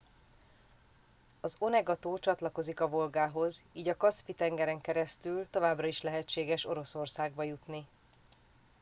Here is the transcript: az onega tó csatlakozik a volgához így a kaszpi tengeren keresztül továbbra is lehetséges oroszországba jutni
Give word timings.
az 1.41 1.55
onega 1.59 1.95
tó 1.95 2.17
csatlakozik 2.19 2.79
a 2.79 2.87
volgához 2.87 3.63
így 3.73 3.89
a 3.89 3.95
kaszpi 3.95 4.33
tengeren 4.33 4.81
keresztül 4.81 5.47
továbbra 5.49 5.87
is 5.87 6.01
lehetséges 6.01 6.65
oroszországba 6.65 7.43
jutni 7.43 7.83